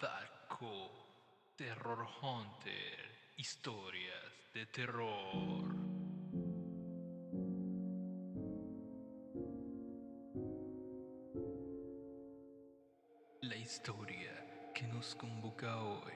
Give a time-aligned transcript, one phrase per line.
[0.00, 0.90] Darko
[1.56, 5.64] Terror Hunter, historias de terror.
[13.42, 16.12] La historia que nos convoca hoy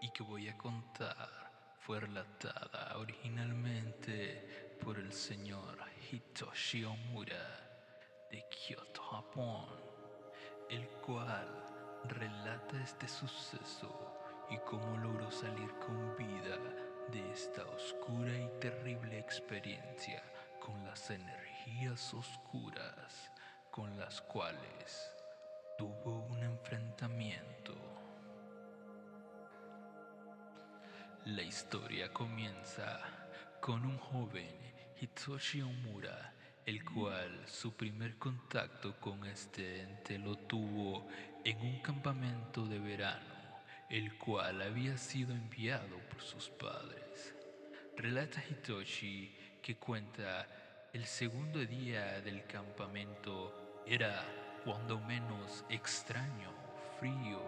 [0.00, 5.78] y que voy a contar fue relatada originalmente por el señor
[6.10, 9.66] Hitoshi Omura de Kyoto, Japón,
[10.70, 11.67] el cual
[12.04, 14.14] relata este suceso
[14.50, 16.58] y cómo logró salir con vida
[17.10, 20.22] de esta oscura y terrible experiencia
[20.60, 23.30] con las energías oscuras
[23.70, 25.12] con las cuales
[25.76, 27.74] tuvo un enfrentamiento.
[31.26, 33.00] La historia comienza
[33.60, 34.56] con un joven
[35.00, 36.34] Hitoshi Omura
[36.68, 41.08] el cual su primer contacto con este ente lo tuvo
[41.42, 43.24] en un campamento de verano,
[43.88, 47.34] el cual había sido enviado por sus padres.
[47.96, 50.46] Relata Hitoshi que cuenta
[50.92, 54.26] el segundo día del campamento era
[54.62, 56.52] cuando menos extraño,
[57.00, 57.40] frío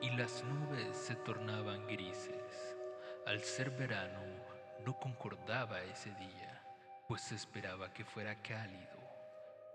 [0.00, 2.74] y las nubes se tornaban grises.
[3.26, 4.22] Al ser verano
[4.86, 6.51] no concordaba ese día
[7.12, 8.98] pues esperaba que fuera cálido.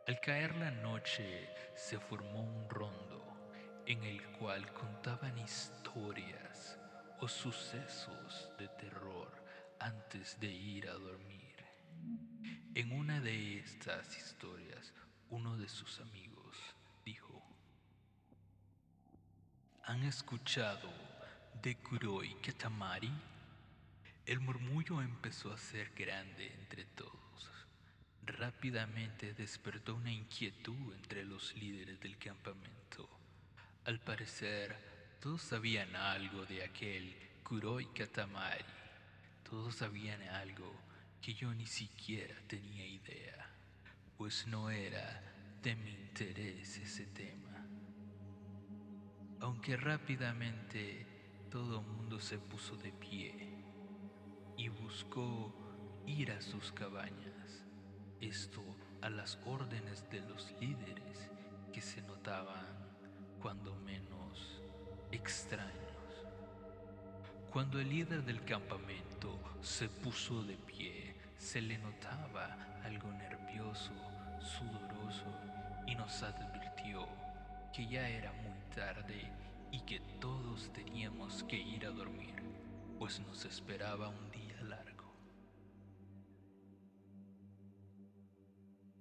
[0.08, 3.24] Al caer la noche se formó un rondo
[3.86, 6.80] en el cual contaban historias
[7.20, 9.32] o sucesos de terror
[9.80, 11.56] antes de ir a dormir.
[12.74, 14.92] En una de estas historias,
[15.30, 16.58] uno de sus amigos
[17.06, 17.40] dijo,
[19.84, 20.92] ¿Han escuchado
[21.62, 23.14] de Kuroi Katamari?
[24.26, 27.27] El murmullo empezó a ser grande entre todos.
[28.28, 33.09] Rápidamente despertó una inquietud entre los líderes del campamento.
[33.86, 34.76] Al parecer,
[35.21, 38.66] todos sabían algo de aquel Kuroi Katamari.
[39.49, 40.71] Todos sabían algo
[41.21, 43.49] que yo ni siquiera tenía idea,
[44.17, 45.23] pues no era
[45.64, 47.66] de mi interés ese tema.
[49.39, 51.08] Aunque rápidamente
[51.49, 53.54] todo el mundo se puso de pie
[54.58, 57.64] y buscó ir a sus cabañas.
[58.22, 58.64] Esto
[59.02, 61.30] a las órdenes de los líderes
[61.72, 62.66] que se notaban
[63.42, 64.61] cuando menos
[65.11, 65.73] extraños.
[67.52, 73.92] Cuando el líder del campamento se puso de pie, se le notaba algo nervioso,
[74.39, 75.26] sudoroso
[75.86, 77.08] y nos advirtió
[77.73, 79.32] que ya era muy tarde
[79.72, 82.36] y que todos teníamos que ir a dormir
[82.98, 84.47] pues nos esperaba un día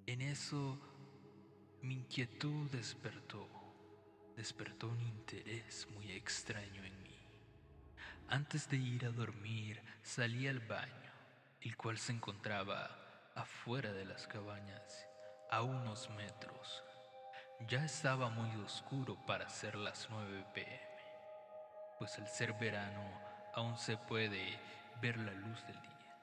[0.06, 0.78] En eso
[1.82, 3.48] mi inquietud despertó,
[4.36, 7.18] despertó un interés muy extraño en mí.
[8.28, 11.12] Antes de ir a dormir salí al baño,
[11.60, 12.88] el cual se encontraba
[13.34, 15.06] afuera de las cabañas,
[15.50, 16.84] a unos metros.
[17.68, 20.80] Ya estaba muy oscuro para ser las 9 pm,
[21.98, 23.02] pues al ser verano
[23.54, 24.58] aún se puede
[25.02, 26.16] ver la luz del día.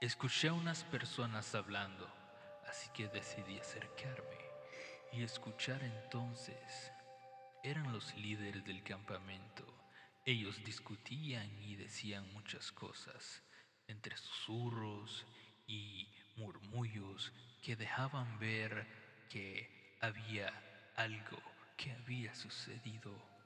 [0.00, 2.15] Escuché a unas personas hablando,
[2.68, 4.38] así que decidí acercarme
[5.12, 6.92] y escuchar entonces.
[7.62, 9.64] Eran los líderes del campamento.
[10.24, 13.42] Ellos discutían y decían muchas cosas,
[13.88, 15.26] entre susurros
[15.66, 17.32] y murmullos
[17.62, 18.86] que dejaban ver
[19.28, 20.52] que había
[20.96, 21.42] algo
[21.76, 23.36] que había sucedido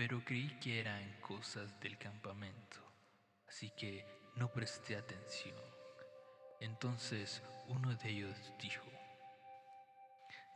[0.00, 2.78] pero creí que eran cosas del campamento,
[3.46, 4.06] así que
[4.36, 5.79] no presté atención.
[6.60, 8.86] Entonces uno de ellos dijo,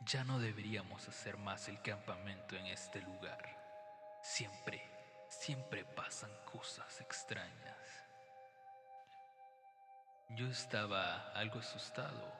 [0.01, 3.43] ya no deberíamos hacer más el campamento en este lugar.
[4.21, 4.81] Siempre,
[5.29, 7.77] siempre pasan cosas extrañas.
[10.29, 12.33] Yo estaba algo asustado,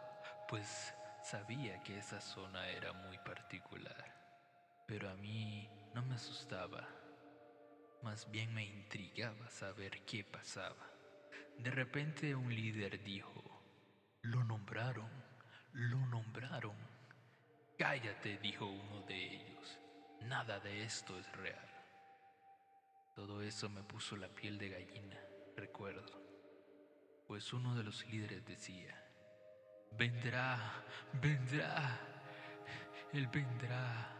[0.48, 4.16] pues sabía que esa zona era muy particular
[4.86, 6.88] pero a mí no me asustaba,
[8.04, 10.92] más bien me intrigaba saber qué pasaba.
[11.58, 13.55] De repente un líder dijo,
[14.26, 15.10] lo nombraron,
[15.74, 16.76] lo nombraron.
[17.78, 19.80] Cállate, dijo uno de ellos,
[20.22, 21.70] nada de esto es real.
[23.16, 25.20] Todo eso me puso la piel de gallina,
[25.56, 26.22] recuerdo,
[27.28, 28.96] pues uno de los líderes decía,
[29.92, 30.84] vendrá,
[31.14, 32.00] vendrá,
[33.14, 34.12] él vendrá.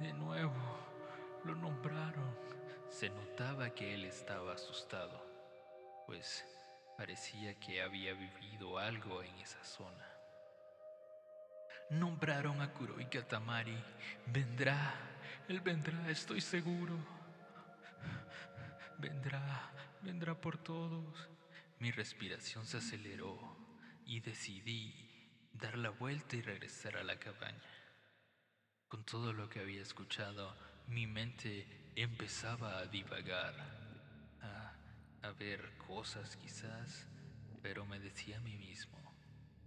[0.00, 0.54] De nuevo,
[1.44, 2.34] lo nombraron.
[2.88, 5.22] Se notaba que él estaba asustado,
[6.06, 6.55] pues
[6.96, 10.06] parecía que había vivido algo en esa zona.
[11.90, 13.76] Nombraron a Kuroi Katamari.
[14.26, 14.94] Vendrá,
[15.48, 16.96] Él vendrá, estoy seguro.
[18.98, 19.70] Vendrá,
[20.02, 21.28] vendrá por todos.
[21.78, 23.56] Mi respiración se aceleró
[24.04, 25.06] y decidí
[25.52, 27.60] dar la vuelta y regresar a la cabaña.
[28.88, 30.56] Con todo lo que había escuchado,
[30.86, 33.54] mi mente empezaba a divagar,
[35.32, 37.06] ver cosas quizás,
[37.62, 38.98] pero me decía a mí mismo,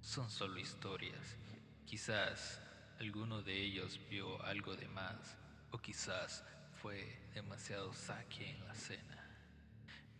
[0.02, 1.38] son solo historias.
[1.86, 2.62] Quizás
[3.00, 5.38] alguno de ellos vio algo de más,
[5.72, 6.44] o quizás
[6.82, 9.28] fue demasiado saque en la cena.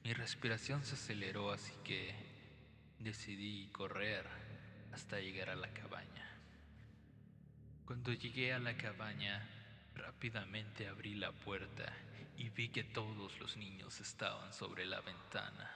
[0.04, 2.16] Mi respiración se aceleró, así que
[3.00, 4.26] decidí correr
[4.94, 6.30] hasta llegar a la cabaña.
[7.86, 9.48] Cuando llegué a la cabaña,
[9.96, 11.94] rápidamente abrí la puerta
[12.40, 15.70] y vi que todos los niños estaban sobre la ventana,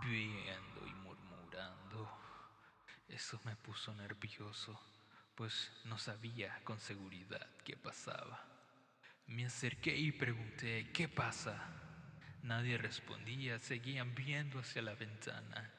[0.00, 2.10] viendo y murmurando.
[3.06, 4.80] Eso me puso nervioso,
[5.34, 8.42] pues no sabía con seguridad qué pasaba.
[9.26, 11.62] Me acerqué y pregunté, ¿qué pasa?
[12.42, 15.70] Nadie respondía, seguían viendo hacia la ventana.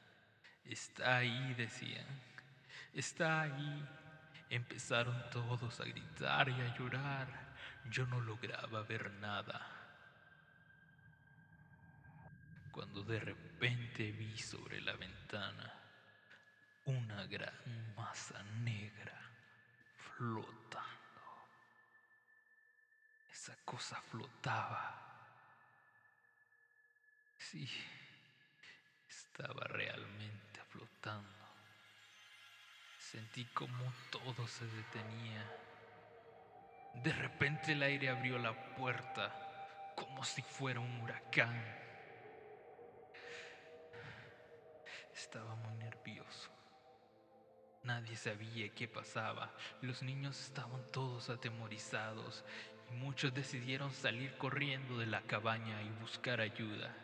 [0.64, 2.06] Está ahí, decían.
[2.94, 3.90] Está ahí.
[4.52, 7.56] Empezaron todos a gritar y a llorar.
[7.90, 9.77] Yo no lograba ver nada.
[12.78, 15.74] Cuando de repente vi sobre la ventana
[16.86, 19.20] una gran masa negra
[19.98, 20.88] flotando.
[23.32, 24.96] Esa cosa flotaba.
[27.40, 27.68] Sí,
[29.10, 31.48] estaba realmente flotando.
[33.00, 35.44] Sentí como todo se detenía.
[36.94, 39.34] De repente el aire abrió la puerta
[39.96, 41.87] como si fuera un huracán.
[45.18, 46.52] Estaba muy nervioso.
[47.82, 49.52] Nadie sabía qué pasaba.
[49.82, 52.46] Los niños estaban todos atemorizados
[52.92, 56.96] y muchos decidieron salir corriendo de la cabaña y buscar ayuda.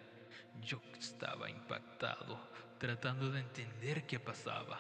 [0.62, 2.38] Yo estaba impactado,
[2.78, 4.80] tratando de entender qué pasaba,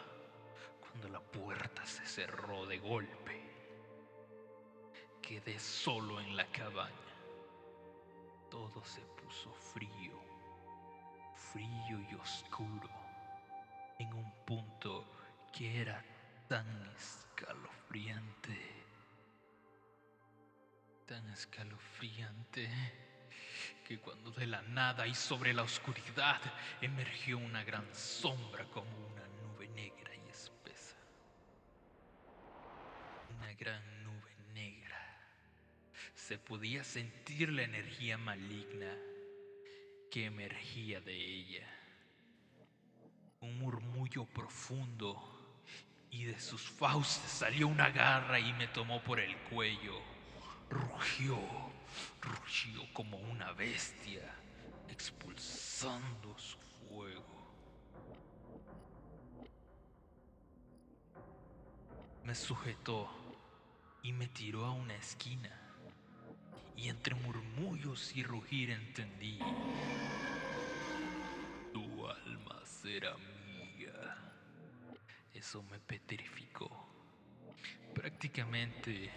[0.79, 3.41] cuando la puerta se cerró de golpe.
[5.23, 6.93] Quedé solo en la cabaña.
[8.51, 10.21] Todo se puso frío,
[11.51, 13.02] frío y oscuro,
[13.99, 15.05] en un punto
[15.51, 16.03] que era
[16.47, 18.57] tan escalofriante,
[21.05, 22.69] tan escalofriante
[23.87, 26.41] que cuando de la nada y sobre la oscuridad
[26.81, 30.95] emergió una gran sombra como una nube negra y espesa.
[33.37, 34.99] Una gran nube negra.
[36.15, 38.95] Se podía sentir la energía maligna
[40.09, 41.82] que emergía de ella.
[43.43, 45.21] Un murmullo profundo
[46.09, 50.01] y de sus fauces salió una garra y me tomó por el cuello.
[50.69, 51.37] Rugió
[52.21, 54.21] rugió como una bestia,
[54.89, 57.23] expulsando su fuego.
[62.23, 63.09] Me sujetó
[64.01, 65.51] y me tiró a una esquina,
[66.75, 69.39] y entre murmullos y rugir entendí,
[71.73, 73.32] tu alma será mía.
[75.61, 76.67] Me petrificó.
[77.93, 79.11] Prácticamente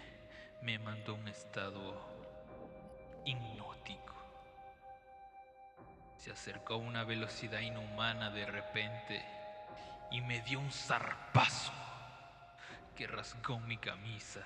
[0.61, 1.95] me mandó un estado
[3.25, 4.13] hipnótico.
[6.15, 9.25] Se acercó a una velocidad inhumana de repente
[10.11, 11.73] y me dio un zarpazo
[12.95, 14.45] que rasgó mi camisa.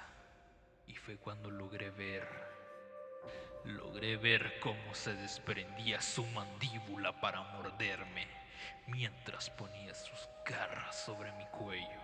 [0.87, 2.25] Y fue cuando logré ver,
[3.65, 8.40] logré ver cómo se desprendía su mandíbula para morderme
[8.91, 12.01] mientras ponía sus garras sobre mi cuello.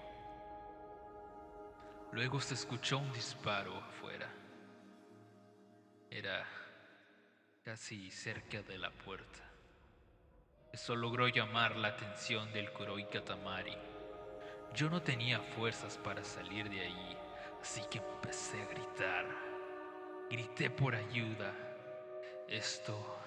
[2.12, 4.28] Luego se escuchó un disparo afuera.
[6.10, 6.46] Era
[7.64, 9.44] casi cerca de la puerta.
[10.72, 13.78] Eso logró llamar la atención del Kuroi Katamari.
[14.74, 17.18] Yo no tenía fuerzas para salir de ahí,
[17.62, 19.26] así que empecé a gritar.
[20.30, 21.54] Grité por ayuda.
[22.48, 23.20] Esto,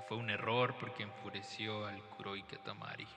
[0.00, 3.08] fue un error porque enfureció al Kuroi Katamari,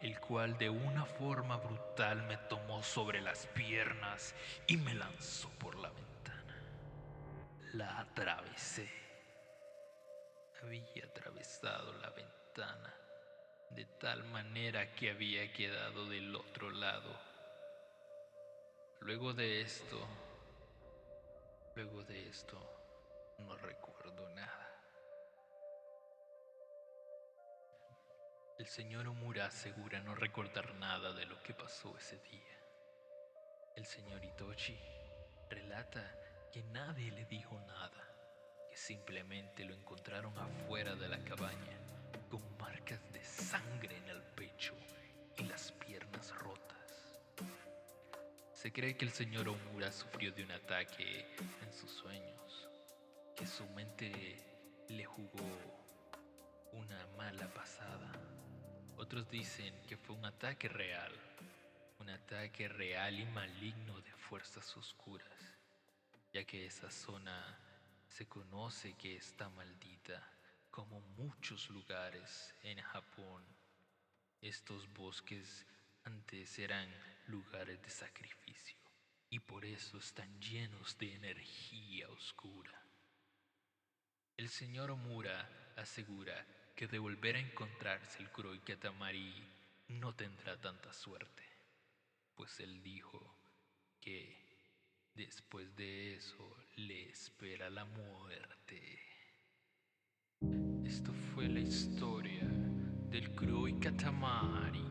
[0.00, 4.34] el cual de una forma brutal me tomó sobre las piernas
[4.66, 6.54] y me lanzó por la ventana.
[7.72, 9.06] La atravesé
[10.66, 12.94] había atravesado la ventana
[13.70, 17.16] de tal manera que había quedado del otro lado.
[19.00, 19.98] Luego de esto,
[21.74, 22.58] luego de esto,
[23.38, 24.65] no recuerdo nada.
[28.66, 32.58] El señor Omura asegura no recordar nada de lo que pasó ese día.
[33.76, 34.76] El señor Itochi
[35.48, 36.02] relata
[36.52, 38.12] que nadie le dijo nada,
[38.68, 41.78] que simplemente lo encontraron afuera de la cabaña
[42.28, 44.74] con marcas de sangre en el pecho
[45.36, 47.20] y las piernas rotas.
[48.52, 52.68] Se cree que el señor Omura sufrió de un ataque en sus sueños,
[53.36, 54.55] que su mente
[59.06, 61.12] Otros dicen que fue un ataque real,
[62.00, 65.60] un ataque real y maligno de fuerzas oscuras,
[66.32, 67.56] ya que esa zona
[68.08, 70.20] se conoce que está maldita,
[70.72, 73.44] como muchos lugares en Japón.
[74.40, 75.64] Estos bosques
[76.02, 76.92] antes eran
[77.28, 78.76] lugares de sacrificio
[79.30, 82.82] y por eso están llenos de energía oscura.
[84.36, 86.44] El señor Omura asegura
[86.76, 89.32] que de volver a encontrarse el Kuroi Katamari
[89.88, 91.42] no tendrá tanta suerte,
[92.34, 93.18] pues él dijo
[93.98, 94.36] que
[95.14, 99.00] después de eso le espera la muerte.
[100.84, 102.46] Esto fue la historia
[103.08, 104.84] del Kuroi Katamari.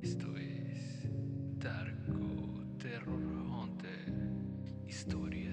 [0.00, 1.02] Esto es
[1.58, 4.06] Darko Terror Hunter.
[4.86, 5.47] Historia